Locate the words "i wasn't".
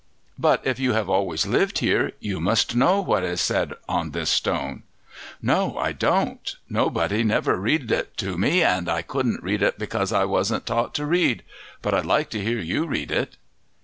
10.11-10.65